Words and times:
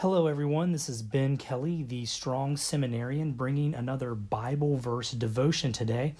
Hello, 0.00 0.26
everyone. 0.26 0.72
This 0.72 0.90
is 0.90 1.00
Ben 1.00 1.38
Kelly, 1.38 1.82
the 1.82 2.04
Strong 2.04 2.58
Seminarian, 2.58 3.32
bringing 3.32 3.74
another 3.74 4.14
Bible 4.14 4.76
verse 4.76 5.12
devotion 5.12 5.72
today. 5.72 6.14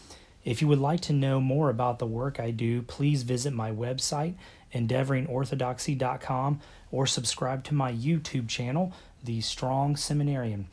If 0.47 0.63
you 0.63 0.69
would 0.69 0.79
like 0.79 1.01
to 1.01 1.13
know 1.13 1.43
more 1.43 1.69
about 1.69 1.99
the 1.99 2.07
work 2.07 2.41
I 2.41 2.53
do, 2.53 2.81
please 2.81 3.23
visit 3.23 3.53
my 3.53 3.71
website, 3.71 4.33
endeavoringorthodoxy.com, 4.75 6.61
or 6.91 7.07
subscribe 7.07 7.65
to 7.65 7.75
my 7.75 7.93
YouTube 7.93 8.49
channel, 8.49 8.95
The 9.23 9.43
Strong 9.43 9.97
Seminarian. 9.97 10.69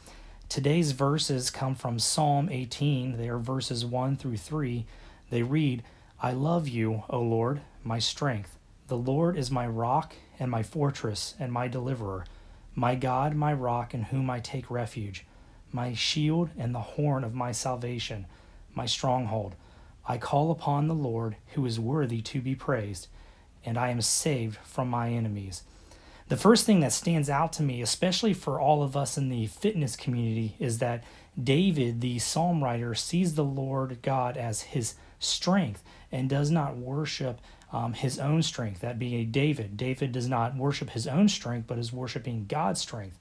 Today's 0.48 0.94
verses 0.94 1.50
come 1.50 1.76
from 1.76 2.00
Psalm 2.00 2.48
18. 2.50 3.18
They 3.18 3.28
are 3.28 3.38
verses 3.38 3.86
1 3.86 4.16
through 4.16 4.38
3. 4.38 4.86
They 5.30 5.44
read, 5.44 5.84
I 6.22 6.32
love 6.32 6.70
you, 6.70 7.04
O 7.10 7.20
Lord, 7.20 7.60
my 7.84 8.00
strength. 8.00 8.58
The 8.88 8.96
Lord 8.96 9.38
is 9.38 9.52
my 9.52 9.68
rock 9.68 10.16
and 10.40 10.50
my 10.50 10.64
fortress 10.64 11.36
and 11.38 11.52
my 11.52 11.68
deliverer 11.68 12.24
my 12.76 12.96
God, 12.96 13.36
my 13.36 13.54
rock, 13.54 13.94
in 13.94 14.04
whom 14.04 14.30
I 14.30 14.40
take 14.40 14.72
refuge, 14.72 15.26
my 15.72 15.94
shield 15.94 16.50
and 16.58 16.74
the 16.74 16.80
horn 16.80 17.24
of 17.24 17.34
my 17.34 17.52
salvation, 17.52 18.26
my 18.74 18.86
stronghold. 18.86 19.56
I 20.08 20.18
call 20.18 20.52
upon 20.52 20.88
the 20.88 20.96
Lord, 20.96 21.38
who 21.54 21.66
is 21.66 21.80
worthy 21.80 22.22
to 22.24 22.42
be 22.42 22.56
praised, 22.56 23.08
and 23.66 23.78
I 23.78 23.90
am 23.90 24.02
saved 24.02 24.58
from 24.64 24.90
my 24.90 25.10
enemies. 25.10 25.64
The 26.30 26.38
first 26.38 26.66
thing 26.66 26.80
that 26.80 26.94
stands 26.94 27.30
out 27.30 27.54
to 27.54 27.64
me, 27.64 27.82
especially 27.82 28.34
for 28.34 28.60
all 28.60 28.82
of 28.82 28.98
us 28.98 29.18
in 29.18 29.30
the 29.30 29.48
fitness 29.48 29.96
community, 29.96 30.56
is 30.60 30.80
that 30.80 31.04
David, 31.42 32.02
the 32.02 32.20
psalm 32.20 32.64
writer, 32.64 32.96
sees 32.96 33.36
the 33.36 33.44
Lord 33.44 34.02
God 34.02 34.38
as 34.38 34.62
his 34.62 34.96
strength 35.20 35.84
and 36.12 36.30
does 36.30 36.50
not 36.52 36.78
worship 36.78 37.40
um, 37.74 37.94
his 37.94 38.20
own 38.20 38.44
strength, 38.44 38.82
that 38.82 39.00
being 39.00 39.32
David. 39.32 39.76
David 39.76 40.12
does 40.12 40.30
not 40.30 40.56
worship 40.56 40.92
his 40.92 41.08
own 41.08 41.28
strength, 41.28 41.66
but 41.68 41.80
is 41.80 41.92
worshiping 41.92 42.46
God's 42.48 42.80
strength. 42.80 43.18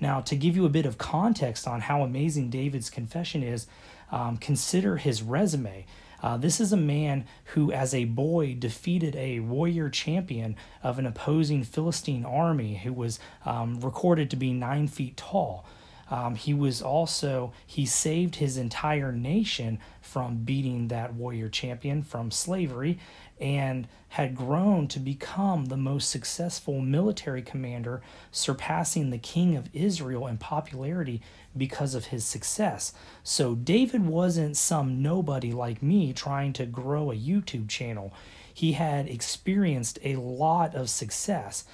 Now, 0.00 0.20
to 0.20 0.36
give 0.36 0.54
you 0.54 0.66
a 0.66 0.70
bit 0.70 0.86
of 0.86 0.98
context 0.98 1.66
on 1.66 1.80
how 1.80 2.02
amazing 2.02 2.50
David's 2.50 2.90
confession 2.90 3.42
is, 3.42 3.66
um, 4.12 4.36
consider 4.36 4.98
his 4.98 5.22
resume. 5.22 5.86
Uh, 6.22 6.36
this 6.36 6.60
is 6.60 6.72
a 6.72 6.76
man 6.76 7.24
who, 7.54 7.72
as 7.72 7.94
a 7.94 8.04
boy, 8.04 8.54
defeated 8.58 9.14
a 9.16 9.40
warrior 9.40 9.88
champion 9.88 10.56
of 10.82 10.98
an 10.98 11.06
opposing 11.06 11.64
Philistine 11.64 12.24
army 12.24 12.76
who 12.76 12.92
was 12.92 13.18
um, 13.44 13.80
recorded 13.80 14.30
to 14.30 14.36
be 14.36 14.52
nine 14.52 14.88
feet 14.88 15.16
tall. 15.16 15.64
Um, 16.10 16.34
he 16.34 16.52
was 16.52 16.82
also, 16.82 17.52
he 17.66 17.86
saved 17.86 18.36
his 18.36 18.56
entire 18.56 19.12
nation 19.12 19.78
from 20.00 20.44
beating 20.44 20.88
that 20.88 21.14
warrior 21.14 21.48
champion 21.48 22.02
from 22.02 22.30
slavery 22.30 22.98
and 23.40 23.88
had 24.10 24.36
grown 24.36 24.86
to 24.86 25.00
become 25.00 25.66
the 25.66 25.76
most 25.76 26.08
successful 26.08 26.80
military 26.80 27.42
commander, 27.42 28.00
surpassing 28.30 29.10
the 29.10 29.18
king 29.18 29.56
of 29.56 29.68
Israel 29.72 30.26
in 30.28 30.38
popularity 30.38 31.20
because 31.56 31.94
of 31.96 32.06
his 32.06 32.24
success. 32.24 32.92
So 33.24 33.56
David 33.56 34.06
wasn't 34.06 34.56
some 34.56 35.02
nobody 35.02 35.52
like 35.52 35.82
me 35.82 36.12
trying 36.12 36.52
to 36.54 36.66
grow 36.66 37.10
a 37.10 37.16
YouTube 37.16 37.68
channel. 37.68 38.12
He 38.52 38.72
had 38.72 39.08
experienced 39.08 39.98
a 40.04 40.14
lot 40.14 40.76
of 40.76 40.88
success. 40.88 41.64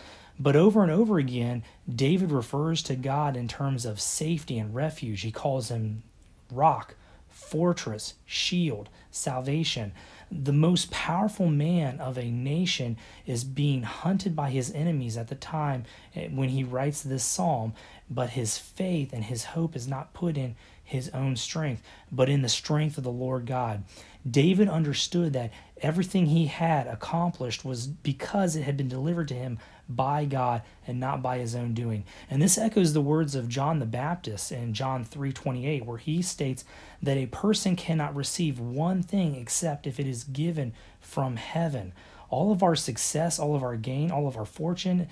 But 0.41 0.57
over 0.57 0.83
and 0.83 0.91
over 0.91 1.19
again, 1.19 1.63
David 1.87 2.33
refers 2.33 2.83
to 2.85 2.97
God 2.97 3.37
in 3.37 3.47
terms 3.47 3.85
of 3.85 4.01
safety 4.01 4.59
and 4.59 4.75
refuge. 4.75 5.21
He 5.21 5.31
calls 5.31 5.69
him 5.69 6.03
rock, 6.51 6.95
fortress, 7.29 8.15
shield, 8.25 8.89
salvation. 9.11 9.93
The 10.33 10.55
most 10.55 10.91
powerful 10.91 11.49
man 11.49 12.01
of 12.01 12.17
a 12.17 12.31
nation 12.31 12.97
is 13.27 13.45
being 13.45 13.83
hunted 13.83 14.35
by 14.35 14.49
his 14.49 14.73
enemies 14.73 15.19
at 15.19 15.29
the 15.29 15.35
time 15.35 15.85
eh, 16.15 16.29
when 16.29 16.49
he 16.49 16.65
writes 16.65 17.03
this 17.03 17.25
psalm, 17.25 17.75
but 18.09 18.31
his 18.31 18.57
faith 18.57 19.13
and 19.13 19.25
his 19.25 19.45
hope 19.45 19.77
is 19.77 19.87
not 19.87 20.15
put 20.15 20.39
in 20.39 20.57
his 20.83 21.11
own 21.11 21.37
strength, 21.37 21.83
but 22.11 22.31
in 22.31 22.41
the 22.41 22.49
strength 22.49 22.97
of 22.97 23.05
the 23.05 23.11
Lord 23.11 23.45
God. 23.45 23.85
David 24.29 24.69
understood 24.69 25.35
that 25.35 25.53
everything 25.83 26.27
he 26.27 26.47
had 26.47 26.87
accomplished 26.87 27.65
was 27.65 27.87
because 27.87 28.57
it 28.57 28.63
had 28.63 28.77
been 28.77 28.89
delivered 28.89 29.29
to 29.29 29.35
him 29.35 29.59
by 29.97 30.25
God 30.25 30.63
and 30.87 30.99
not 31.01 31.23
by 31.23 31.39
his 31.39 31.55
own 31.55 31.75
doing. 31.75 32.05
And 32.31 32.41
this 32.41 32.59
echoes 32.59 32.93
the 32.93 33.01
words 33.01 33.35
of 33.35 33.49
John 33.49 33.79
the 33.79 33.87
Baptist 33.87 34.53
in 34.53 34.75
John 34.75 35.05
3:28 35.05 35.85
where 35.85 35.99
he 35.99 36.23
states 36.23 36.65
that 37.03 37.17
a 37.17 37.27
person 37.27 37.77
cannot 37.77 38.15
receive 38.15 38.59
one 38.59 39.03
thing 39.03 39.35
except 39.35 39.87
if 39.87 40.01
it 40.01 40.07
is 40.07 40.25
given 40.25 40.73
from 41.01 41.37
heaven. 41.37 41.93
All 42.29 42.53
of 42.53 42.63
our 42.63 42.77
success, 42.77 43.39
all 43.39 43.57
of 43.57 43.63
our 43.63 43.77
gain, 43.77 44.11
all 44.11 44.29
of 44.29 44.37
our 44.37 44.45
fortune 44.45 45.09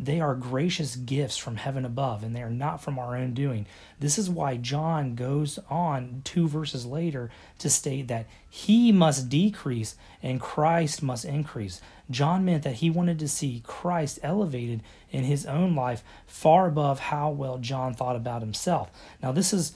they 0.00 0.20
are 0.20 0.36
gracious 0.36 0.94
gifts 0.94 1.36
from 1.36 1.56
heaven 1.56 1.84
above, 1.84 2.22
and 2.22 2.34
they 2.34 2.42
are 2.42 2.50
not 2.50 2.80
from 2.80 3.00
our 3.00 3.16
own 3.16 3.34
doing. 3.34 3.66
This 3.98 4.16
is 4.16 4.30
why 4.30 4.56
John 4.56 5.16
goes 5.16 5.58
on 5.68 6.22
two 6.22 6.46
verses 6.46 6.86
later 6.86 7.30
to 7.58 7.68
state 7.68 8.06
that 8.06 8.28
he 8.48 8.92
must 8.92 9.28
decrease 9.28 9.96
and 10.22 10.40
Christ 10.40 11.02
must 11.02 11.24
increase. 11.24 11.80
John 12.12 12.44
meant 12.44 12.62
that 12.62 12.76
he 12.76 12.90
wanted 12.90 13.18
to 13.18 13.28
see 13.28 13.60
Christ 13.66 14.20
elevated 14.22 14.84
in 15.10 15.24
his 15.24 15.44
own 15.44 15.74
life 15.74 16.04
far 16.28 16.68
above 16.68 17.00
how 17.00 17.30
well 17.30 17.58
John 17.58 17.92
thought 17.92 18.14
about 18.14 18.40
himself. 18.40 18.92
Now, 19.20 19.32
this 19.32 19.52
is 19.52 19.72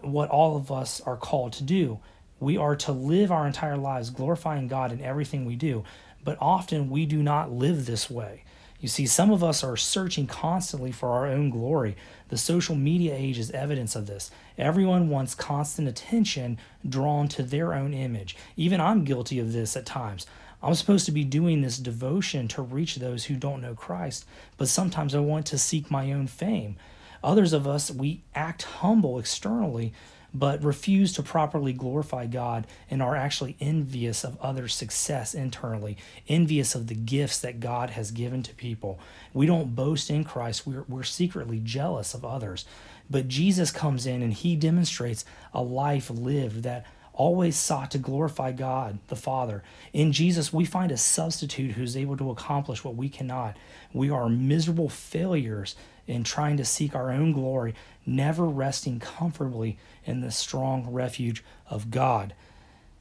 what 0.00 0.28
all 0.28 0.56
of 0.56 0.72
us 0.72 1.00
are 1.02 1.16
called 1.16 1.52
to 1.54 1.62
do. 1.62 2.00
We 2.40 2.56
are 2.56 2.74
to 2.74 2.90
live 2.90 3.30
our 3.30 3.46
entire 3.46 3.76
lives 3.76 4.10
glorifying 4.10 4.66
God 4.66 4.90
in 4.90 5.00
everything 5.00 5.44
we 5.44 5.54
do, 5.54 5.84
but 6.24 6.36
often 6.40 6.90
we 6.90 7.06
do 7.06 7.22
not 7.22 7.52
live 7.52 7.86
this 7.86 8.10
way. 8.10 8.42
You 8.82 8.88
see, 8.88 9.06
some 9.06 9.30
of 9.30 9.44
us 9.44 9.62
are 9.62 9.76
searching 9.76 10.26
constantly 10.26 10.90
for 10.90 11.10
our 11.10 11.28
own 11.28 11.50
glory. 11.50 11.96
The 12.30 12.36
social 12.36 12.74
media 12.74 13.14
age 13.14 13.38
is 13.38 13.52
evidence 13.52 13.94
of 13.94 14.08
this. 14.08 14.32
Everyone 14.58 15.08
wants 15.08 15.36
constant 15.36 15.86
attention 15.86 16.58
drawn 16.86 17.28
to 17.28 17.44
their 17.44 17.74
own 17.74 17.94
image. 17.94 18.36
Even 18.56 18.80
I'm 18.80 19.04
guilty 19.04 19.38
of 19.38 19.52
this 19.52 19.76
at 19.76 19.86
times. 19.86 20.26
I'm 20.60 20.74
supposed 20.74 21.06
to 21.06 21.12
be 21.12 21.22
doing 21.22 21.62
this 21.62 21.78
devotion 21.78 22.48
to 22.48 22.62
reach 22.62 22.96
those 22.96 23.26
who 23.26 23.36
don't 23.36 23.62
know 23.62 23.74
Christ, 23.74 24.24
but 24.56 24.66
sometimes 24.66 25.14
I 25.14 25.20
want 25.20 25.46
to 25.46 25.58
seek 25.58 25.88
my 25.88 26.10
own 26.10 26.26
fame. 26.26 26.74
Others 27.22 27.52
of 27.52 27.66
us, 27.66 27.90
we 27.90 28.22
act 28.34 28.62
humble 28.62 29.18
externally, 29.18 29.92
but 30.34 30.64
refuse 30.64 31.12
to 31.12 31.22
properly 31.22 31.72
glorify 31.72 32.26
God 32.26 32.66
and 32.90 33.02
are 33.02 33.14
actually 33.14 33.56
envious 33.60 34.24
of 34.24 34.40
others' 34.40 34.74
success 34.74 35.34
internally, 35.34 35.96
envious 36.28 36.74
of 36.74 36.86
the 36.86 36.94
gifts 36.94 37.38
that 37.40 37.60
God 37.60 37.90
has 37.90 38.10
given 38.10 38.42
to 38.44 38.54
people. 38.54 38.98
We 39.34 39.46
don't 39.46 39.74
boast 39.74 40.10
in 40.10 40.24
Christ, 40.24 40.66
we're, 40.66 40.84
we're 40.88 41.02
secretly 41.02 41.60
jealous 41.62 42.14
of 42.14 42.24
others. 42.24 42.64
But 43.10 43.28
Jesus 43.28 43.70
comes 43.70 44.06
in 44.06 44.22
and 44.22 44.32
he 44.32 44.56
demonstrates 44.56 45.24
a 45.52 45.62
life 45.62 46.08
lived 46.08 46.62
that 46.62 46.86
always 47.12 47.56
sought 47.56 47.90
to 47.90 47.98
glorify 47.98 48.52
God 48.52 48.98
the 49.08 49.16
Father. 49.16 49.62
In 49.92 50.12
Jesus, 50.12 50.52
we 50.52 50.64
find 50.64 50.90
a 50.90 50.96
substitute 50.96 51.72
who's 51.72 51.96
able 51.96 52.16
to 52.16 52.30
accomplish 52.30 52.82
what 52.82 52.96
we 52.96 53.10
cannot. 53.10 53.58
We 53.92 54.08
are 54.08 54.30
miserable 54.30 54.88
failures 54.88 55.76
in 56.06 56.24
trying 56.24 56.56
to 56.56 56.64
seek 56.64 56.94
our 56.94 57.10
own 57.10 57.32
glory, 57.32 57.74
never 58.04 58.44
resting 58.44 58.98
comfortably 58.98 59.78
in 60.04 60.20
the 60.20 60.30
strong 60.30 60.90
refuge 60.90 61.44
of 61.68 61.90
God. 61.90 62.34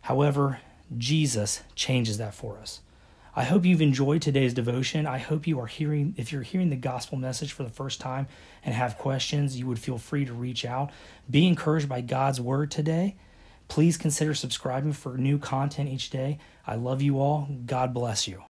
However, 0.01 0.59
Jesus 0.97 1.61
changes 1.75 2.17
that 2.17 2.33
for 2.33 2.57
us. 2.57 2.81
I 3.33 3.45
hope 3.45 3.65
you've 3.65 3.81
enjoyed 3.81 4.21
today's 4.21 4.53
devotion. 4.53 5.07
I 5.07 5.17
hope 5.17 5.47
you 5.47 5.57
are 5.59 5.67
hearing, 5.67 6.13
if 6.17 6.33
you're 6.33 6.41
hearing 6.41 6.69
the 6.69 6.75
gospel 6.75 7.17
message 7.17 7.53
for 7.53 7.63
the 7.63 7.69
first 7.69 8.01
time 8.01 8.27
and 8.63 8.75
have 8.75 8.97
questions, 8.97 9.57
you 9.57 9.67
would 9.67 9.79
feel 9.79 9.97
free 9.97 10.25
to 10.25 10.33
reach 10.33 10.65
out. 10.65 10.91
Be 11.29 11.47
encouraged 11.47 11.87
by 11.87 12.01
God's 12.01 12.41
word 12.41 12.71
today. 12.71 13.15
Please 13.69 13.95
consider 13.95 14.33
subscribing 14.33 14.91
for 14.91 15.17
new 15.17 15.37
content 15.37 15.87
each 15.87 16.09
day. 16.09 16.39
I 16.67 16.75
love 16.75 17.01
you 17.01 17.21
all. 17.21 17.47
God 17.65 17.93
bless 17.93 18.27
you. 18.27 18.43